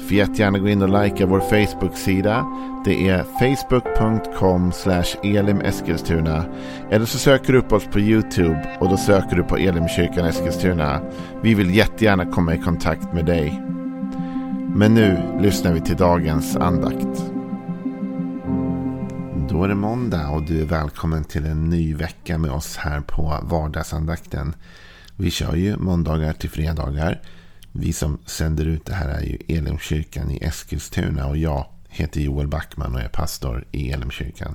[0.00, 2.46] Får jättegärna gå in och likea vår Facebook-sida.
[2.84, 4.72] Det är facebook.com
[5.22, 6.44] elimeskilstuna.
[6.90, 11.00] Eller så söker du upp oss på YouTube och då söker du på Elimkyrkan Eskilstuna.
[11.42, 13.62] Vi vill jättegärna komma i kontakt med dig.
[14.74, 17.24] Men nu lyssnar vi till dagens andakt.
[19.48, 23.00] Då är det måndag och du är välkommen till en ny vecka med oss här
[23.00, 24.54] på vardagsandakten.
[25.16, 27.20] Vi kör ju måndagar till fredagar.
[27.72, 32.48] Vi som sänder ut det här är ju Elimkyrkan i Eskilstuna och jag heter Joel
[32.48, 34.54] Backman och är pastor i Elimkyrkan.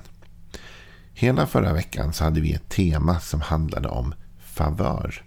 [1.12, 5.22] Hela förra veckan så hade vi ett tema som handlade om favör.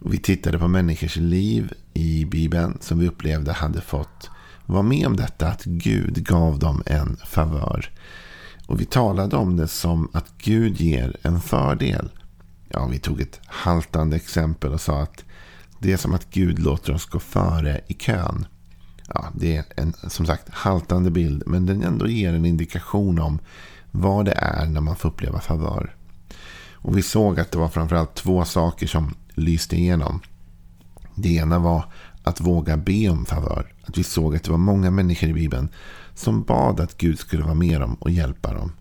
[0.00, 4.30] Och vi tittade på människors liv i Bibeln som vi upplevde hade fått
[4.66, 7.90] vara med om detta att Gud gav dem en favör.
[8.66, 12.10] Och vi talade om det som att Gud ger en fördel.
[12.68, 15.24] Ja, vi tog ett haltande exempel och sa att
[15.78, 18.46] det är som att Gud låter oss gå före i kön.
[19.14, 23.38] Ja, det är en som sagt haltande bild, men den ändå ger en indikation om
[23.90, 25.94] vad det är när man får uppleva favör.
[26.72, 30.20] Och vi såg att det var framförallt två saker som lyste igenom.
[31.14, 31.84] Det ena var
[32.22, 33.72] att våga be om favör.
[33.84, 35.68] Att vi såg att det var många människor i Bibeln
[36.14, 38.72] som bad att Gud skulle vara med dem och hjälpa dem.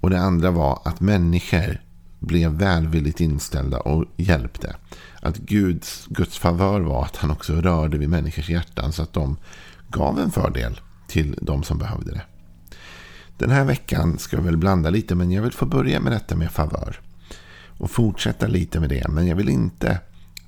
[0.00, 1.80] Och det andra var att människor
[2.24, 4.76] blev välvilligt inställda och hjälpte.
[5.20, 9.36] Att Guds, Guds favör var att han också rörde vid människors hjärtan så att de
[9.90, 12.22] gav en fördel till de som behövde det.
[13.38, 16.36] Den här veckan ska jag väl blanda lite men jag vill få börja med detta
[16.36, 17.00] med favör.
[17.78, 19.98] Och fortsätta lite med det men jag vill inte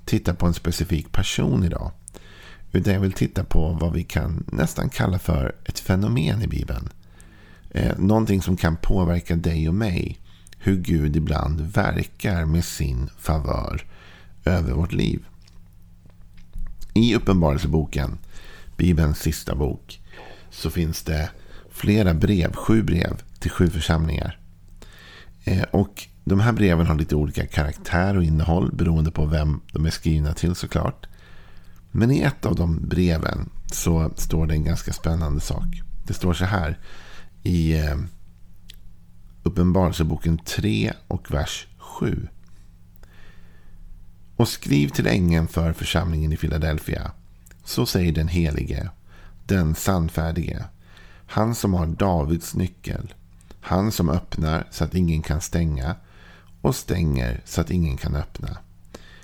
[0.04, 1.90] titta på en specifik person idag.
[2.72, 6.88] Utan jag vill titta på vad vi kan nästan kalla för ett fenomen i Bibeln.
[7.70, 10.18] Eh, någonting som kan påverka dig och mig.
[10.58, 13.84] Hur Gud ibland verkar med sin favör
[14.44, 15.26] över vårt liv.
[16.94, 18.18] I Uppenbarelseboken,
[18.76, 20.00] Bibelns sista bok,
[20.50, 21.30] så finns det
[21.70, 24.38] flera brev, sju brev till sju församlingar.
[25.44, 29.86] Eh, och de här breven har lite olika karaktär och innehåll beroende på vem de
[29.86, 31.06] är skrivna till såklart.
[31.90, 35.82] Men i ett av de breven så står det en ganska spännande sak.
[36.06, 36.78] Det står så här
[37.42, 37.96] i eh,
[39.46, 42.28] Uppenbarelseboken alltså 3 och vers 7.
[44.36, 47.12] Och skriv till ängeln för församlingen i Filadelfia.
[47.64, 48.90] Så säger den helige,
[49.46, 50.64] den sannfärdige,
[51.26, 53.14] han som har Davids nyckel,
[53.60, 55.96] han som öppnar så att ingen kan stänga
[56.60, 58.58] och stänger så att ingen kan öppna.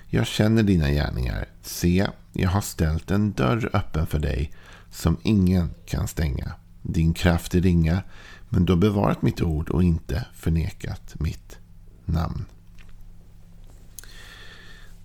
[0.07, 1.45] Jag känner dina gärningar.
[1.61, 4.51] Se, jag har ställt en dörr öppen för dig
[4.91, 6.51] som ingen kan stänga.
[6.81, 8.03] Din kraft är ringa,
[8.53, 11.57] men du har bevarat mitt ord och inte förnekat mitt
[12.05, 12.45] namn.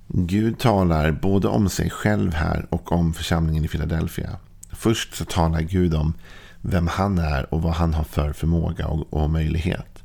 [0.09, 4.37] Gud talar både om sig själv här och om församlingen i Philadelphia.
[4.73, 6.15] Först så talar Gud om
[6.61, 10.03] vem han är och vad han har för förmåga och, och möjlighet.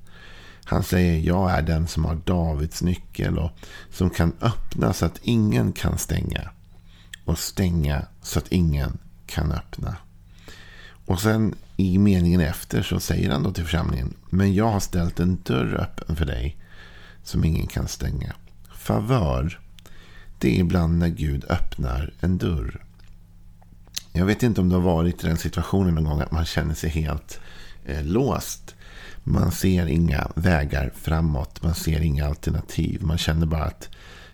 [0.64, 3.52] Han säger jag är den som har Davids nyckel och
[3.90, 6.50] som kan öppna så att ingen kan stänga.
[7.26, 9.96] Och stänga så att ingen kan öppna.
[11.06, 14.14] Och sen i meningen efter så säger han då till församlingen.
[14.30, 16.58] Men jag har ställt en dörr öppen för dig
[17.24, 18.34] som ingen kan stänga.
[18.76, 19.60] Favör
[20.44, 22.84] det är ibland när Gud öppnar en dörr.
[24.12, 26.76] Jag vet inte om du har varit i den situationen någon gång att man känner
[26.76, 27.40] sig helt
[27.86, 28.76] eh, låst.
[29.24, 31.64] Man ser inga vägar framåt.
[31.64, 33.04] Man ser inga alternativ.
[33.04, 33.90] Man känner bara att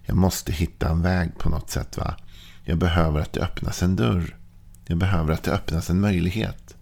[0.05, 1.97] jag måste hitta en väg på något sätt.
[1.97, 2.15] va.
[2.63, 4.37] Jag behöver att det öppnas en dörr.
[4.85, 6.75] Jag behöver att det öppnas en möjlighet.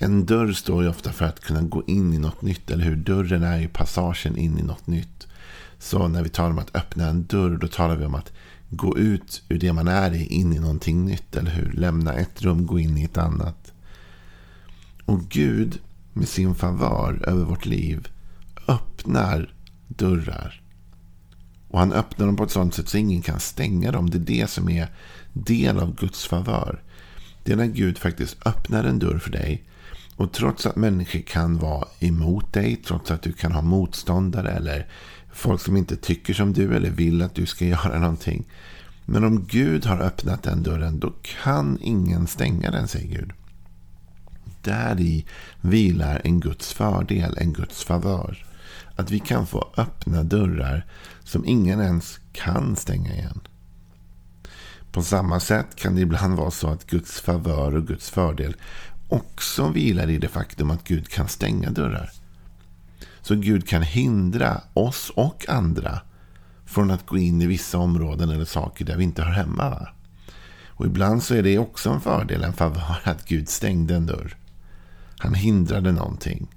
[0.00, 2.70] En dörr står ju ofta för att kunna gå in i något nytt.
[2.70, 2.96] Eller hur?
[2.96, 5.26] Dörren är ju passagen in i något nytt.
[5.78, 8.32] Så när vi talar om att öppna en dörr, då talar vi om att
[8.70, 11.72] gå ut ur det man är i, in i någonting nytt, eller hur?
[11.72, 13.72] Lämna ett rum, gå in i ett annat.
[15.04, 15.80] Och Gud,
[16.12, 18.08] med sin favör över vårt liv,
[18.68, 19.54] öppnar
[19.88, 20.62] dörrar.
[21.68, 24.10] Och han öppnar dem på ett sådant sätt så ingen kan stänga dem.
[24.10, 24.88] Det är det som är
[25.32, 26.82] del av Guds favör.
[27.42, 29.64] Det är när Gud faktiskt öppnar en dörr för dig.
[30.18, 34.86] Och trots att människor kan vara emot dig, trots att du kan ha motståndare eller
[35.38, 38.44] Folk som inte tycker som du eller vill att du ska göra någonting.
[39.04, 41.12] Men om Gud har öppnat den dörren, då
[41.42, 43.32] kan ingen stänga den, säger Gud.
[44.62, 45.26] Där i
[45.60, 48.46] vilar en Guds fördel, en Guds favör.
[48.96, 50.86] Att vi kan få öppna dörrar
[51.24, 53.40] som ingen ens kan stänga igen.
[54.92, 58.56] På samma sätt kan det ibland vara så att Guds favör och Guds fördel
[59.08, 62.10] också vilar i det faktum att Gud kan stänga dörrar.
[63.20, 66.00] Så Gud kan hindra oss och andra
[66.66, 69.70] från att gå in i vissa områden eller saker där vi inte hör hemma.
[69.70, 69.88] Va?
[70.66, 74.36] Och ibland så är det också en fördel, en favör, att Gud stängde en dörr.
[75.18, 76.48] Han hindrade någonting.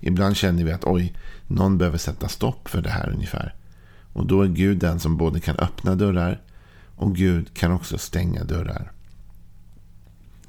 [0.00, 1.14] Ibland känner vi att oj,
[1.46, 3.54] någon behöver sätta stopp för det här ungefär.
[4.12, 6.40] Och då är Gud den som både kan öppna dörrar
[6.96, 8.92] och Gud kan också stänga dörrar.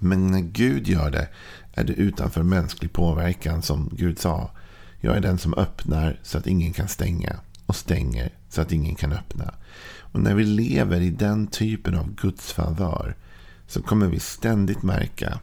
[0.04, 1.28] Men när Gud gör det
[1.74, 4.52] är det utanför mänsklig påverkan som Gud sa.
[5.00, 8.96] Jag är den som öppnar så att ingen kan stänga och stänger så att ingen
[8.96, 9.54] kan öppna.
[9.98, 13.16] Och när vi lever i den typen av Guds favör
[13.68, 15.40] så kommer vi ständigt märka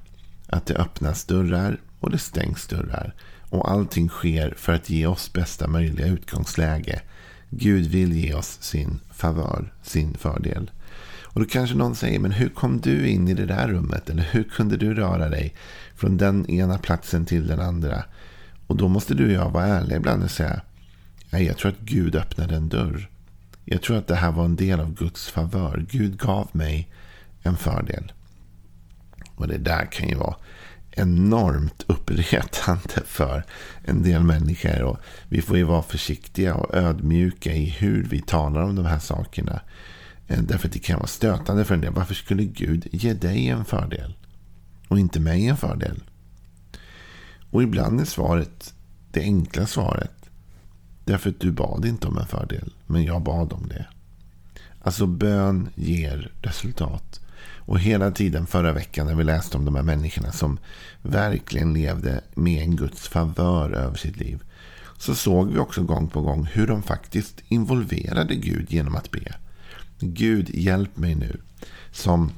[0.46, 3.14] att det öppnas dörrar och det stängs dörrar.
[3.50, 7.02] Och allting sker för att ge oss bästa möjliga utgångsläge.
[7.50, 10.70] Gud vill ge oss sin favör, sin fördel.
[11.32, 14.10] Och då kanske någon säger, men hur kom du in i det där rummet?
[14.10, 15.54] Eller hur kunde du röra dig
[15.94, 18.04] från den ena platsen till den andra?
[18.66, 20.60] Och då måste du och jag vara ärliga ibland och säga,
[21.30, 23.08] nej, jag tror att Gud öppnade en dörr.
[23.64, 25.86] Jag tror att det här var en del av Guds favör.
[25.90, 26.88] Gud gav mig
[27.42, 28.12] en fördel.
[29.34, 30.36] Och det där kan ju vara
[30.90, 33.44] enormt uppretande för
[33.84, 34.82] en del människor.
[34.82, 34.98] Och
[35.28, 39.60] vi får ju vara försiktiga och ödmjuka i hur vi talar om de här sakerna.
[40.30, 41.92] Eh, därför att det kan vara stötande för en del.
[41.92, 44.14] Varför skulle Gud ge dig en fördel?
[44.88, 46.02] Och inte mig en fördel?
[47.50, 48.74] Och ibland är svaret
[49.12, 50.30] det enkla svaret.
[51.04, 52.72] Därför att du bad inte om en fördel.
[52.86, 53.86] Men jag bad om det.
[54.82, 57.20] Alltså bön ger resultat.
[57.42, 60.58] Och hela tiden förra veckan när vi läste om de här människorna som
[61.02, 64.42] verkligen levde med en Guds favör över sitt liv.
[64.98, 69.34] Så såg vi också gång på gång hur de faktiskt involverade Gud genom att be.
[70.00, 71.40] Gud hjälp mig nu.
[71.90, 72.32] Som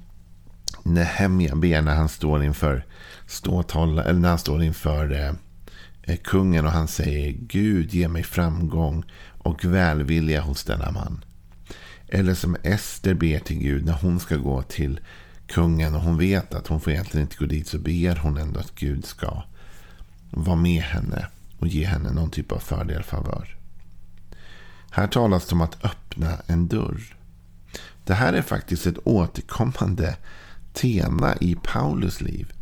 [0.82, 2.84] Nehemja ber när han står inför
[3.26, 5.34] ståthålla, eller när han står inför
[6.02, 9.04] eh, kungen och han säger Gud ge mig framgång
[9.38, 11.24] och välvilja hos denna man.
[12.08, 15.00] Eller som Ester ber till Gud när hon ska gå till
[15.46, 18.60] kungen och hon vet att hon får egentligen inte gå dit så ber hon ändå
[18.60, 19.42] att Gud ska
[20.30, 21.26] vara med henne
[21.58, 23.56] och ge henne någon typ av fördel, favör.
[24.90, 27.16] Här talas det om att öppna en dörr.
[28.04, 30.16] Det här är faktiskt ett återkommande
[30.72, 32.52] tema i Paulus liv.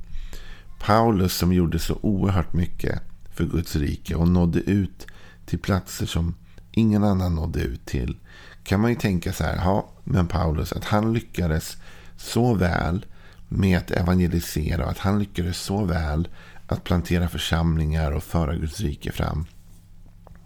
[0.81, 3.03] Paulus som gjorde så oerhört mycket
[3.35, 5.07] för Guds rike och nådde ut
[5.47, 6.35] till platser som
[6.73, 8.17] ingen annan nådde ut till.
[8.65, 11.77] Kan man ju tänka så här, ja, men Paulus, att han lyckades
[12.17, 13.07] så väl
[13.49, 16.29] med att evangelisera och att han lyckades så väl
[16.67, 19.47] att plantera församlingar och föra Guds rike fram.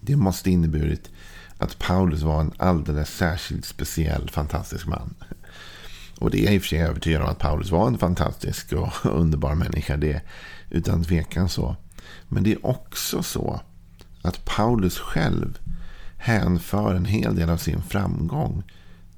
[0.00, 1.10] Det måste inneburit
[1.64, 5.14] att Paulus var en alldeles särskilt speciell, fantastisk man.
[6.18, 8.72] Och det är jag i och för sig övertygad om att Paulus var en fantastisk
[8.72, 9.96] och underbar människa.
[9.96, 10.22] Det är
[10.70, 11.76] utan tvekan så.
[12.28, 13.60] Men det är också så
[14.22, 15.58] att Paulus själv
[16.16, 18.62] hänför en hel del av sin framgång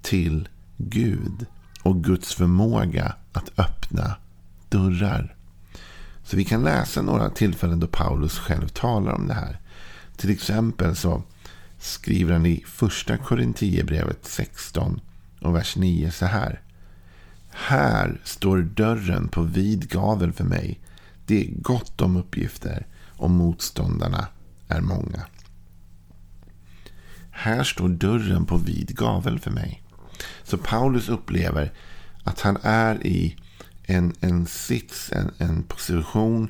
[0.02, 1.46] till Gud
[1.82, 4.16] och Guds förmåga att öppna
[4.68, 5.36] dörrar.
[6.24, 9.60] Så vi kan läsa några tillfällen då Paulus själv talar om det här.
[10.16, 11.22] Till exempel så
[11.78, 15.00] skriver han i första Korinthierbrevet 16
[15.40, 16.60] och vers 9 så här.
[17.50, 20.80] Här står dörren på vid gavel för mig.
[21.26, 24.26] Det är gott om uppgifter och motståndarna
[24.68, 25.22] är många.
[27.30, 29.82] Här står dörren på vid gavel för mig.
[30.42, 31.72] Så Paulus upplever
[32.24, 33.36] att han är i
[33.82, 36.48] en, en sits, en, en position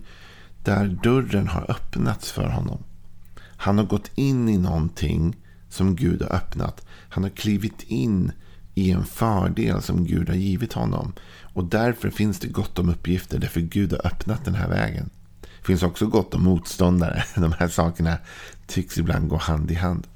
[0.65, 2.83] där dörren har öppnats för honom.
[3.57, 5.37] Han har gått in i någonting
[5.69, 6.87] som Gud har öppnat.
[7.09, 8.33] Han har klivit in
[8.75, 11.13] i en fördel som Gud har givit honom.
[11.43, 15.11] Och därför finns det gott om uppgifter, därför Gud har öppnat den här vägen.
[15.41, 17.25] Det finns också gott om motståndare.
[17.35, 18.19] De här sakerna
[18.67, 20.07] tycks ibland gå hand i hand.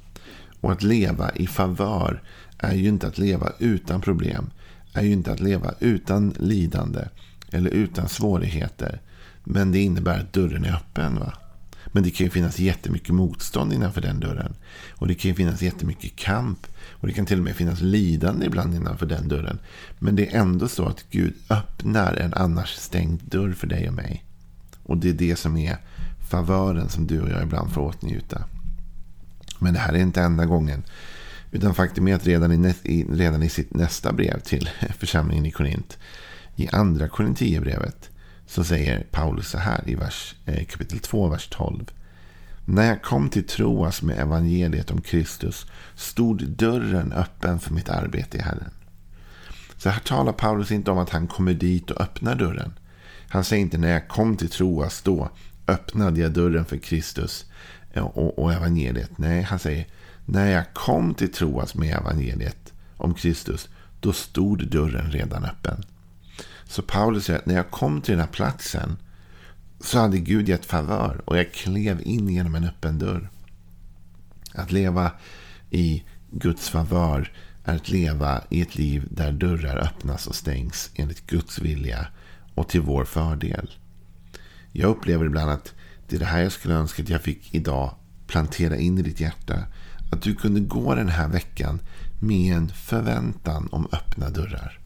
[0.60, 2.22] Och att leva i favör
[2.58, 4.50] är ju inte att leva utan problem.
[4.92, 7.04] Är ju inte att leva utan lidande.
[7.50, 9.00] Eller utan svårigheter.
[9.44, 11.18] Men det innebär att dörren är öppen.
[11.18, 11.32] va?
[11.92, 14.54] Men det kan ju finnas jättemycket motstånd innanför den dörren.
[14.90, 16.66] Och det kan ju finnas jättemycket kamp.
[16.90, 19.58] Och det kan till och med finnas lidande ibland innanför den dörren.
[19.98, 23.94] Men det är ändå så att Gud öppnar en annars stängd dörr för dig och
[23.94, 24.24] mig.
[24.82, 25.78] Och det är det som är
[26.30, 28.44] favören som du och jag ibland får åtnjuta.
[29.58, 30.82] Men det här är inte enda gången.
[31.50, 35.98] Utan faktum är att redan i, redan i sitt nästa brev till församlingen i Korint.
[36.56, 38.09] I andra Korintierbrevet
[38.50, 41.90] så säger Paulus så här i vers, eh, kapitel 2, vers 12.
[42.64, 48.38] När jag kom till troas med evangeliet om Kristus stod dörren öppen för mitt arbete
[48.38, 48.70] i Herren.
[49.76, 52.72] Så här talar Paulus inte om att han kommer dit och öppnar dörren.
[53.28, 55.30] Han säger inte när jag kom till troas då
[55.66, 57.46] öppnade jag dörren för Kristus
[57.94, 59.18] och, och evangeliet.
[59.18, 59.86] Nej, han säger
[60.26, 63.68] när jag kom till troas med evangeliet om Kristus
[64.00, 65.84] då stod dörren redan öppen.
[66.70, 68.96] Så Paulus säger att när jag kom till den här platsen
[69.80, 73.30] så hade Gud gett favör och jag klev in genom en öppen dörr.
[74.54, 75.12] Att leva
[75.70, 77.32] i Guds favör
[77.64, 82.06] är att leva i ett liv där dörrar öppnas och stängs enligt Guds vilja
[82.54, 83.70] och till vår fördel.
[84.72, 85.74] Jag upplever ibland att
[86.08, 87.94] det är det här jag skulle önska att jag fick idag
[88.26, 89.64] plantera in i ditt hjärta.
[90.12, 91.80] Att du kunde gå den här veckan
[92.20, 94.79] med en förväntan om öppna dörrar.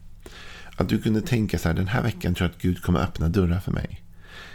[0.75, 3.29] Att du kunde tänka så här, den här veckan tror jag att Gud kommer öppna
[3.29, 4.01] dörrar för mig.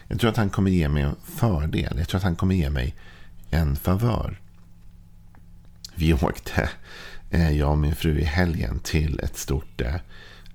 [0.09, 1.95] Jag tror att han kommer ge mig en fördel.
[1.99, 2.95] Jag tror att han kommer ge mig
[3.51, 4.41] en favör.
[5.95, 6.71] Vi åkte,
[7.31, 9.95] eh, jag och min fru i helgen, till ett stort eh,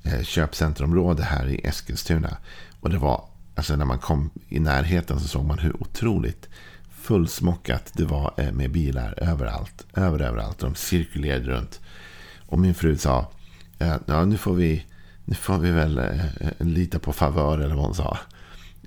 [0.04, 2.38] eh, köpcentrumområde här i Eskilstuna.
[2.80, 6.50] Och det var, alltså när man kom i närheten så såg man hur otroligt
[6.92, 9.86] fullsmockat det var med bilar överallt.
[9.94, 10.60] Över, överallt.
[10.60, 11.80] De cirkulerade runt.
[12.46, 13.32] Och min fru sa,
[13.78, 14.86] ja, nu får vi,
[15.26, 18.18] nu får vi väl eh, lita på favör eller vad hon sa.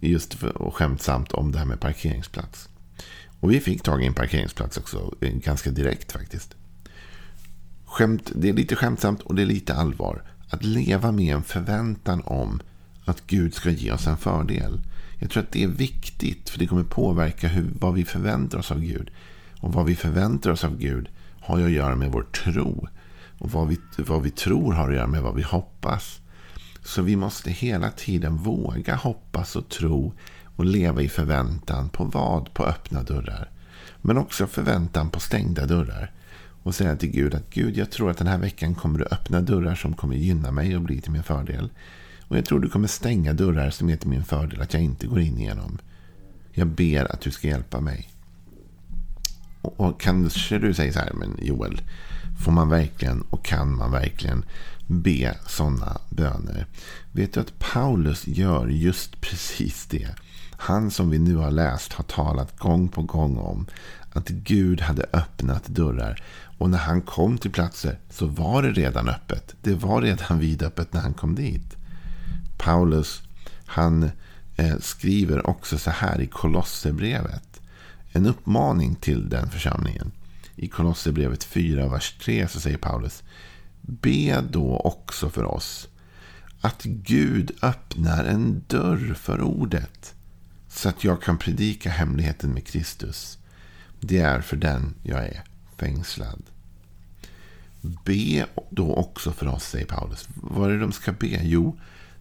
[0.00, 2.68] Just för, och skämtsamt om det här med parkeringsplats.
[3.40, 5.14] Och vi fick tag i en parkeringsplats också.
[5.20, 6.54] Eh, ganska direkt faktiskt.
[7.84, 10.22] Skämt, det är lite skämtsamt och det är lite allvar.
[10.50, 12.60] Att leva med en förväntan om
[13.04, 14.80] att Gud ska ge oss en fördel.
[15.18, 16.50] Jag tror att det är viktigt.
[16.50, 19.10] För det kommer påverka hur, vad vi förväntar oss av Gud.
[19.60, 21.08] Och vad vi förväntar oss av Gud
[21.40, 22.88] har ju att göra med vår tro.
[23.38, 26.20] Och vad vi, vad vi tror har att göra med vad vi hoppas.
[26.84, 30.12] Så vi måste hela tiden våga hoppas och tro
[30.56, 32.54] och leva i förväntan på vad?
[32.54, 33.50] På öppna dörrar.
[34.02, 36.12] Men också förväntan på stängda dörrar.
[36.62, 39.40] Och säga till Gud att Gud, jag tror att den här veckan kommer du öppna
[39.40, 41.70] dörrar som kommer gynna mig och bli till min fördel.
[42.28, 45.06] Och jag tror du kommer stänga dörrar som är till min fördel, att jag inte
[45.06, 45.78] går in igenom.
[46.52, 48.08] Jag ber att du ska hjälpa mig.
[49.62, 51.80] Och, och kanske du säger så här, men Joel,
[52.44, 54.44] får man verkligen och kan man verkligen
[54.88, 56.66] be sådana böner.
[57.12, 60.14] Vet du att Paulus gör just precis det.
[60.50, 63.66] Han som vi nu har läst har talat gång på gång om
[64.12, 66.22] att Gud hade öppnat dörrar.
[66.58, 69.54] Och när han kom till platser så var det redan öppet.
[69.62, 71.76] Det var redan vidöppet när han kom dit.
[72.56, 73.22] Paulus
[73.66, 74.10] han
[74.56, 77.60] eh, skriver också så här i Kolosserbrevet.
[78.12, 80.12] En uppmaning till den församlingen.
[80.56, 83.22] I Kolosserbrevet 4, vers 3 så säger Paulus.
[83.90, 85.88] Be då också för oss
[86.60, 90.14] att Gud öppnar en dörr för ordet
[90.68, 93.38] så att jag kan predika hemligheten med Kristus.
[94.00, 95.42] Det är för den jag är
[95.76, 96.42] fängslad.
[97.80, 100.28] Be då också för oss, säger Paulus.
[100.34, 101.40] Vad är det de ska be?
[101.42, 101.78] Jo,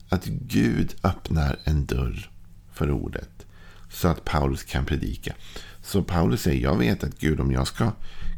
[0.10, 2.30] att Gud öppnar en dörr
[2.74, 3.46] för ordet.
[3.92, 5.36] Så att Paulus kan predika.
[5.84, 7.92] Så Paulus säger, jag vet att Gud, om jag ska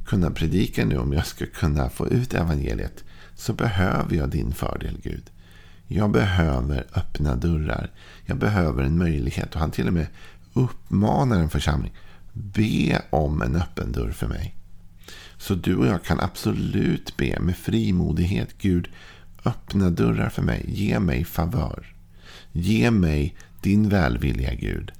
[0.09, 3.03] kunna predika nu, om jag ska kunna få ut evangeliet,
[3.35, 5.23] så behöver jag din fördel Gud.
[5.87, 7.91] Jag behöver öppna dörrar.
[8.25, 9.55] Jag behöver en möjlighet.
[9.55, 10.07] Och han till och med
[10.53, 11.93] uppmanar en församling.
[12.33, 14.55] Be om en öppen dörr för mig.
[15.37, 18.49] Så du och jag kan absolut be med frimodighet.
[18.57, 18.87] Gud,
[19.45, 20.65] öppna dörrar för mig.
[20.67, 21.95] Ge mig favör.
[22.51, 24.91] Ge mig din välvilja Gud.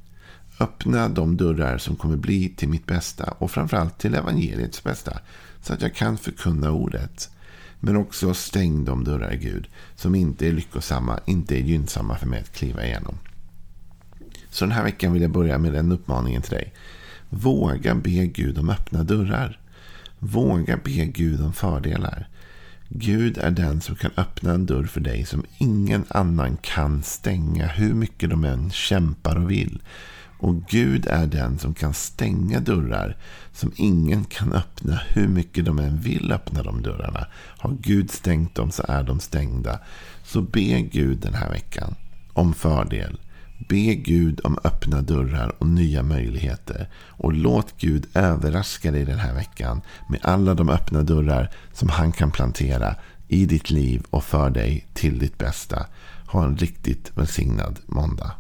[0.60, 3.34] Öppna de dörrar som kommer bli till mitt bästa.
[3.38, 5.20] Och framförallt till evangeliets bästa.
[5.62, 7.30] Så att jag kan förkunna ordet.
[7.80, 12.40] Men också stäng de dörrar, Gud, som inte är lyckosamma, inte är gynnsamma för mig
[12.40, 13.18] att kliva igenom.
[14.50, 16.74] Så den här veckan vill jag börja med den uppmaningen till dig.
[17.30, 19.60] Våga be Gud om öppna dörrar.
[20.20, 22.28] Våga be Gud om fördelar.
[22.90, 27.68] Gud är den som kan öppna en dörr för dig som ingen annan kan stänga
[27.68, 29.82] hur mycket de än kämpar och vill.
[30.40, 33.18] Och Gud är den som kan stänga dörrar
[33.54, 37.28] som ingen kan öppna hur mycket de än vill öppna de dörrarna.
[37.34, 39.80] Har Gud stängt dem så är de stängda.
[40.24, 41.96] Så be Gud den här veckan
[42.34, 43.20] om fördel.
[43.70, 46.90] Be Gud om öppna dörrar och nya möjligheter.
[47.08, 52.12] Och låt Gud överraska dig den här veckan med alla de öppna dörrar som han
[52.12, 52.96] kan plantera
[53.28, 55.86] i ditt liv och för dig till ditt bästa.
[56.26, 58.32] Ha en riktigt välsignad måndag.